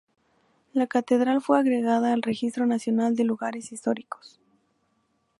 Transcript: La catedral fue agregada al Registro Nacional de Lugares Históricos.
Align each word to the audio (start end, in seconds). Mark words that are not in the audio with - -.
La 0.73 0.87
catedral 0.87 1.41
fue 1.43 1.59
agregada 1.59 2.11
al 2.11 2.23
Registro 2.23 2.65
Nacional 2.65 3.15
de 3.15 3.23
Lugares 3.23 3.71
Históricos. 3.71 4.39